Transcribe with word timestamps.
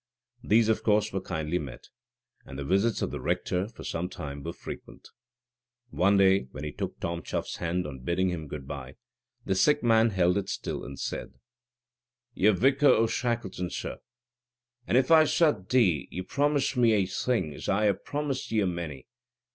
These, 0.43 0.67
of 0.67 0.81
course, 0.81 1.13
were 1.13 1.21
kindly 1.21 1.59
met; 1.59 1.89
and 2.43 2.57
the 2.57 2.63
visits 2.65 3.03
of 3.03 3.11
the 3.11 3.21
rector, 3.21 3.67
for 3.67 3.83
some 3.83 4.09
time, 4.09 4.41
were 4.41 4.51
frequent. 4.51 5.09
One 5.91 6.17
day, 6.17 6.47
when 6.49 6.63
he 6.63 6.71
took 6.71 6.99
Tom 6.99 7.21
Chuff's 7.21 7.57
hand 7.57 7.85
on 7.85 7.99
bidding 7.99 8.29
him 8.29 8.47
good 8.47 8.67
bye, 8.67 8.95
the 9.45 9.53
sick 9.53 9.83
man 9.83 10.09
held 10.09 10.39
it 10.39 10.49
still, 10.49 10.83
and 10.83 10.97
said: 10.99 11.33
"Ye'r 12.33 12.53
vicar 12.53 12.87
o' 12.87 13.05
Shackleton, 13.05 13.69
sir, 13.69 13.99
and 14.87 14.97
if 14.97 15.11
I 15.11 15.25
sud 15.25 15.67
dee, 15.67 16.07
ye'll 16.09 16.25
promise 16.25 16.75
me 16.75 16.93
a'e 16.93 17.05
thing, 17.05 17.53
as 17.53 17.69
I 17.69 17.85
a 17.85 17.93
promised 17.93 18.49
ye 18.51 18.61
a 18.61 18.65
many. 18.65 19.05